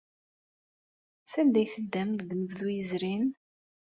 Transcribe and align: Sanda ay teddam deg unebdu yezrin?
Sanda 1.31 1.57
ay 1.59 1.67
teddam 1.73 2.09
deg 2.19 2.29
unebdu 2.33 2.67
yezrin? 2.73 3.25